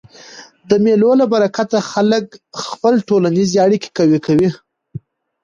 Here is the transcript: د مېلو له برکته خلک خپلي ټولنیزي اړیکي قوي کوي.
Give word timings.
د 0.69 0.71
مېلو 0.83 1.11
له 1.21 1.25
برکته 1.33 1.79
خلک 1.91 2.25
خپلي 2.69 2.99
ټولنیزي 3.09 3.57
اړیکي 3.65 3.89
قوي 3.97 4.19
کوي. 4.25 4.49